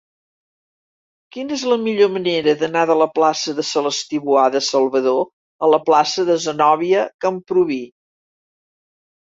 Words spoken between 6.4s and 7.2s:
Zenòbia